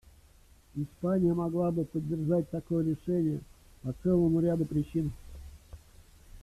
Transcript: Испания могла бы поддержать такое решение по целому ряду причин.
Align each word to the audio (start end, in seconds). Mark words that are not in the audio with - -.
Испания 0.75 1.31
могла 1.31 1.69
бы 1.69 1.85
поддержать 1.85 2.49
такое 2.49 2.83
решение 2.83 3.39
по 3.83 3.93
целому 4.01 4.39
ряду 4.39 4.65
причин. 4.65 5.11